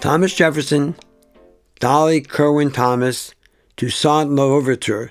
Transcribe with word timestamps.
Thomas 0.00 0.34
Jefferson, 0.34 0.94
Dolly 1.78 2.22
Kirwan 2.22 2.72
Thomas, 2.72 3.34
Toussaint 3.76 4.30
Louverture. 4.30 5.10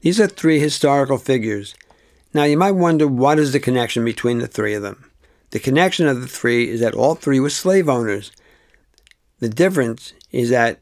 These 0.00 0.18
are 0.18 0.26
three 0.26 0.58
historical 0.58 1.18
figures. 1.18 1.74
Now 2.32 2.44
you 2.44 2.56
might 2.56 2.70
wonder 2.70 3.06
what 3.06 3.38
is 3.38 3.52
the 3.52 3.60
connection 3.60 4.02
between 4.02 4.38
the 4.38 4.46
three 4.46 4.72
of 4.72 4.80
them. 4.80 5.10
The 5.50 5.58
connection 5.58 6.06
of 6.06 6.22
the 6.22 6.26
three 6.26 6.70
is 6.70 6.80
that 6.80 6.94
all 6.94 7.14
three 7.14 7.38
were 7.38 7.50
slave 7.50 7.86
owners. 7.86 8.32
The 9.40 9.50
difference 9.50 10.14
is 10.32 10.48
that 10.48 10.80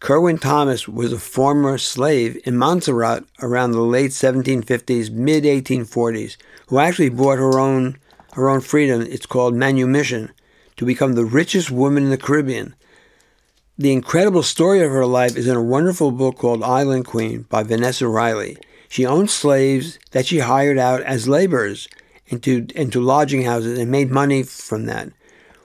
Kirwan 0.00 0.38
Thomas 0.38 0.88
was 0.88 1.12
a 1.12 1.20
former 1.20 1.78
slave 1.78 2.36
in 2.44 2.56
Montserrat 2.56 3.22
around 3.40 3.70
the 3.70 3.80
late 3.80 4.10
1750s, 4.10 5.08
mid 5.12 5.44
1840s, 5.44 6.36
who 6.66 6.80
actually 6.80 7.10
bought 7.10 7.38
her 7.38 7.60
own 7.60 7.96
her 8.32 8.48
own 8.48 8.60
freedom. 8.60 9.02
It's 9.02 9.26
called 9.26 9.54
manumission 9.54 10.32
to 10.80 10.86
become 10.86 11.12
the 11.12 11.26
richest 11.26 11.70
woman 11.70 12.04
in 12.04 12.08
the 12.08 12.16
Caribbean. 12.16 12.74
The 13.76 13.92
incredible 13.92 14.42
story 14.42 14.80
of 14.80 14.90
her 14.90 15.04
life 15.04 15.36
is 15.36 15.46
in 15.46 15.54
a 15.54 15.62
wonderful 15.62 16.10
book 16.10 16.38
called 16.38 16.62
Island 16.62 17.04
Queen 17.04 17.42
by 17.50 17.64
Vanessa 17.64 18.08
Riley. 18.08 18.56
She 18.88 19.04
owned 19.04 19.28
slaves 19.28 19.98
that 20.12 20.24
she 20.24 20.38
hired 20.38 20.78
out 20.78 21.02
as 21.02 21.28
laborers 21.28 21.86
into, 22.28 22.66
into 22.74 22.98
lodging 22.98 23.42
houses 23.42 23.78
and 23.78 23.90
made 23.90 24.10
money 24.10 24.42
from 24.42 24.86
that. 24.86 25.10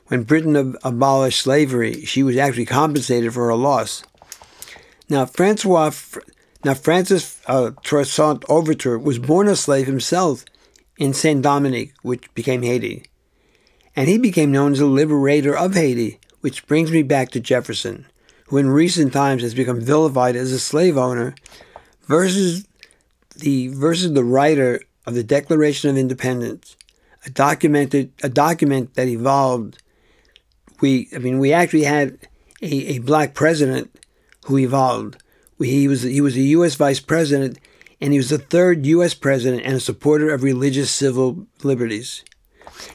When 0.08 0.24
Britain 0.24 0.58
ab- 0.58 0.78
abolished 0.84 1.42
slavery, 1.42 2.04
she 2.04 2.22
was 2.22 2.36
actually 2.36 2.66
compensated 2.66 3.34
for 3.34 3.46
her 3.46 3.56
loss. 3.56 4.04
Now, 5.08 5.26
Francois, 5.26 5.94
now 6.66 6.74
Francis 6.74 7.40
uh, 7.48 7.72
Toussaint 7.84 8.50
Louverture 8.50 9.00
was 9.00 9.18
born 9.18 9.48
a 9.48 9.56
slave 9.56 9.88
himself 9.88 10.44
in 10.98 11.14
Saint 11.14 11.42
Dominique, 11.42 11.94
which 12.02 12.34
became 12.34 12.64
Haiti, 12.64 13.06
and 13.96 14.10
he 14.10 14.18
became 14.18 14.52
known 14.52 14.74
as 14.74 14.80
the 14.80 14.86
liberator 14.86 15.56
of 15.56 15.74
Haiti. 15.74 16.20
Which 16.42 16.68
brings 16.68 16.92
me 16.92 17.02
back 17.02 17.32
to 17.32 17.40
Jefferson, 17.40 18.06
who 18.48 18.58
in 18.58 18.70
recent 18.70 19.12
times 19.12 19.42
has 19.42 19.56
become 19.56 19.82
vilified 19.82 20.36
as 20.36 20.52
a 20.52 20.60
slave 20.60 20.96
owner, 20.96 21.34
versus 22.04 22.68
the 23.36 23.70
versus 23.70 24.14
the 24.14 24.24
writer 24.24 24.82
of 25.08 25.16
the 25.16 25.24
Declaration 25.24 25.90
of 25.90 25.98
Independence, 25.98 26.78
a 27.26 27.32
documented 27.32 28.12
a 28.22 28.30
document 28.30 28.94
that 28.94 29.08
evolved. 29.08 29.82
We, 30.82 31.10
I 31.16 31.18
mean, 31.18 31.40
we 31.40 31.52
actually 31.52 31.86
had 31.86 32.20
a, 32.62 32.96
a 32.96 33.00
black 33.00 33.34
president 33.34 33.98
who 34.46 34.60
evolved. 34.60 35.22
He 35.60 35.88
was 35.88 36.04
he 36.04 36.22
was 36.22 36.36
a 36.36 36.42
U.S. 36.42 36.76
vice 36.76 37.00
president, 37.00 37.60
and 38.00 38.14
he 38.14 38.20
was 38.20 38.30
the 38.30 38.38
third 38.38 38.86
U.S. 38.86 39.14
president 39.14 39.64
and 39.66 39.74
a 39.74 39.80
supporter 39.80 40.32
of 40.32 40.44
religious 40.44 40.92
civil 40.92 41.48
liberties. 41.64 42.24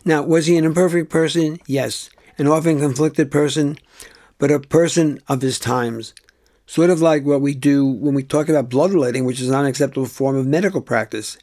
Now, 0.05 0.23
was 0.23 0.47
he 0.47 0.57
an 0.57 0.65
imperfect 0.65 1.11
person? 1.11 1.59
Yes, 1.67 2.11
an 2.39 2.47
often 2.47 2.79
conflicted 2.79 3.31
person, 3.31 3.79
but 4.39 4.51
a 4.51 4.61
person 4.61 5.21
of 5.29 5.43
his 5.43 5.59
times. 5.59 6.15
Sort 6.67 6.91
of 6.91 7.01
like 7.01 7.25
what 7.25 7.41
we 7.41 7.55
do 7.55 7.85
when 7.85 8.15
we 8.15 8.23
talk 8.23 8.49
about 8.49 8.69
bloodletting, 8.69 9.25
which 9.25 9.41
is 9.41 9.49
an 9.49 9.57
unacceptable 9.57 10.07
form 10.07 10.37
of 10.37 10.47
medical 10.47 10.81
practice. 10.81 11.37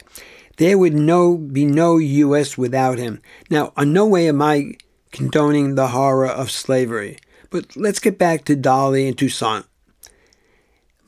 There 0.57 0.77
would 0.77 0.93
no 0.93 1.37
be 1.37 1.65
no 1.65 1.97
U.S. 1.97 2.57
without 2.57 2.97
him. 2.97 3.21
Now, 3.49 3.73
in 3.77 3.93
no 3.93 4.05
way 4.05 4.27
am 4.27 4.41
I 4.41 4.77
condoning 5.11 5.75
the 5.75 5.87
horror 5.89 6.27
of 6.27 6.49
slavery, 6.49 7.17
but 7.49 7.75
let's 7.75 7.99
get 7.99 8.17
back 8.17 8.45
to 8.45 8.55
Dolly 8.55 9.07
and 9.07 9.17
Toussaint. 9.17 9.65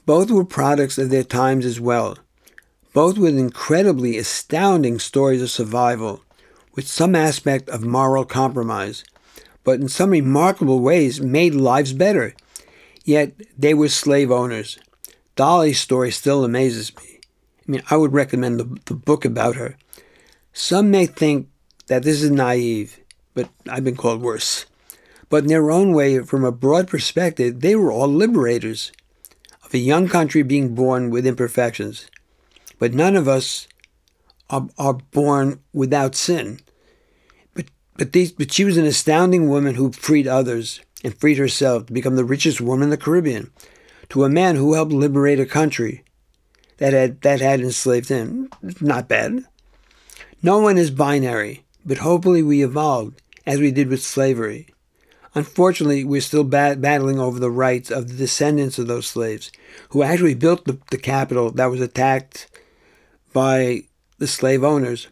Both 0.06 0.32
were 0.32 0.46
products 0.46 0.98
of 0.98 1.10
their 1.10 1.24
times 1.24 1.66
as 1.66 1.80
well, 1.80 2.18
both 2.94 3.18
with 3.18 3.38
incredibly 3.38 4.18
astounding 4.18 5.00
stories 5.00 5.42
of 5.42 5.52
survival, 5.52 6.24
with 6.80 6.88
some 6.88 7.14
aspect 7.14 7.68
of 7.68 7.84
moral 7.84 8.24
compromise, 8.24 9.04
but 9.66 9.82
in 9.82 9.90
some 9.90 10.12
remarkable 10.12 10.80
ways 10.80 11.20
made 11.20 11.54
lives 11.54 11.92
better. 11.92 12.34
Yet 13.04 13.34
they 13.58 13.74
were 13.74 13.90
slave 13.90 14.32
owners. 14.32 14.80
Dolly's 15.36 15.82
story 15.82 16.10
still 16.10 16.46
amazes 16.46 16.96
me. 16.96 17.20
I 17.68 17.72
mean, 17.72 17.84
I 17.90 17.98
would 17.98 18.14
recommend 18.14 18.62
the, 18.62 18.80
the 18.86 18.94
book 18.94 19.26
about 19.26 19.58
her. 19.58 19.76
Some 20.54 20.90
may 20.90 21.06
think 21.06 21.50
that 21.88 22.04
this 22.04 22.22
is 22.22 22.32
naive, 22.32 23.02
but 23.34 23.50
I've 23.68 23.84
been 23.84 23.98
called 23.98 24.22
worse. 24.22 24.66
But 25.28 25.44
in 25.44 25.50
their 25.50 25.72
own 25.72 25.92
way, 25.92 26.20
from 26.20 26.46
a 26.46 26.52
broad 26.66 26.88
perspective, 26.88 27.60
they 27.60 27.76
were 27.76 27.92
all 27.92 28.08
liberators 28.08 28.94
of 29.66 29.74
a 29.74 29.80
young 29.80 30.08
country 30.08 30.44
being 30.44 30.76
born 30.76 31.10
with 31.10 31.28
imperfections. 31.28 32.08
But 32.80 32.94
none 32.94 33.18
of 33.18 33.28
us 33.28 33.68
are, 34.50 34.70
are 34.78 34.94
born 34.94 35.60
without 35.74 36.16
sin. 36.16 36.62
But, 38.00 38.14
these, 38.14 38.32
but 38.32 38.54
she 38.54 38.64
was 38.64 38.78
an 38.78 38.86
astounding 38.86 39.50
woman 39.50 39.76
who 39.76 39.92
freed 39.92 40.26
others 40.26 40.80
and 41.04 41.14
freed 41.14 41.38
herself 41.38 41.88
to 41.88 41.94
become 41.94 42.16
the 42.16 42.24
richest 42.24 42.62
woman 42.62 42.86
in 42.86 42.90
the 42.92 42.98
Caribbean, 42.98 43.52
to 44.08 44.24
a 44.24 44.30
man 44.30 44.56
who 44.56 44.74
helped 44.74 44.94
liberate 44.94 45.42
a 45.42 45.46
country 45.46 46.06
that 46.78 46.94
had, 46.94 47.20
that 47.24 47.42
had 47.42 47.60
enslaved 47.60 48.08
him. 48.08 48.50
Not 48.80 49.10
bad. 49.10 49.44
No 50.42 50.60
one 50.60 50.78
is 50.78 50.92
binary, 50.92 51.66
but 51.86 51.98
hopefully 51.98 52.42
we 52.42 52.64
evolved, 52.64 53.22
as 53.46 53.60
we 53.60 53.70
did 53.70 53.90
with 53.90 54.02
slavery. 54.02 54.70
Unfortunately, 55.36 56.06
we're 56.06 56.22
still 56.22 56.46
bat- 56.46 56.80
battling 56.80 57.20
over 57.20 57.38
the 57.38 57.52
rights 57.52 57.92
of 57.92 58.08
the 58.08 58.14
descendants 58.14 58.80
of 58.80 58.88
those 58.88 59.08
slaves 59.08 59.52
who 59.90 60.04
actually 60.04 60.36
built 60.36 60.64
the, 60.64 60.80
the 60.90 60.98
capital 60.98 61.52
that 61.52 61.66
was 61.70 61.82
attacked 61.82 62.48
by 63.34 63.84
the 64.20 64.28
slave 64.28 64.64
owners. 64.64 65.10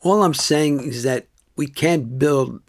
All 0.00 0.22
I'm 0.22 0.32
saying 0.32 0.80
is 0.80 1.02
that 1.02 1.26
we 1.56 1.66
can't 1.66 2.18
build, 2.18 2.60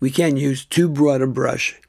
we 0.00 0.10
can't 0.10 0.38
use 0.38 0.64
too 0.64 0.88
broad 0.88 1.22
a 1.22 1.26
brush. 1.26 1.80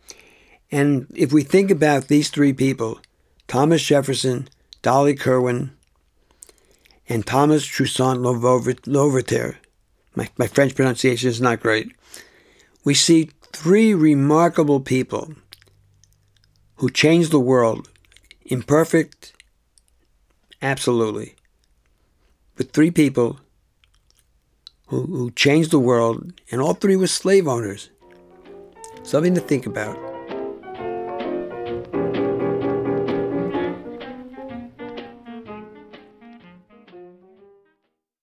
And 0.72 1.08
if 1.16 1.32
we 1.32 1.44
think 1.44 1.72
about 1.72 2.08
these 2.08 2.30
three 2.30 2.54
people, 2.54 3.00
Thomas 3.48 3.84
Jefferson, 3.84 4.50
Dolly 4.82 5.16
Kirwan, 5.16 5.72
and 7.08 7.26
Thomas 7.26 7.68
Toussaint 7.68 8.22
Louverture, 8.22 9.58
my, 10.16 10.30
my 10.38 10.48
French 10.48 10.76
pronunciation 10.76 11.30
is 11.30 11.42
not 11.42 11.62
great, 11.62 11.92
we 12.84 12.94
see 12.94 13.32
three 13.54 13.94
remarkable 13.94 14.80
people 14.80 15.34
who 16.78 16.90
changed 16.90 17.32
the 17.32 17.40
world. 17.40 17.90
Imperfect, 18.46 19.34
absolutely. 20.62 21.36
But 22.56 22.72
three 22.72 22.92
people 22.92 23.40
who, 24.88 25.06
who 25.06 25.32
changed 25.32 25.72
the 25.72 25.80
world, 25.80 26.34
and 26.52 26.62
all 26.62 26.74
three 26.74 26.96
were 26.96 27.08
slave 27.08 27.48
owners. 27.48 27.90
Something 29.04 29.36
to 29.36 29.42
think 29.42 29.66
about. 29.66 30.05